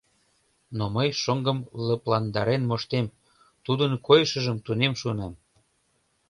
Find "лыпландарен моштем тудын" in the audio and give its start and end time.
1.87-3.91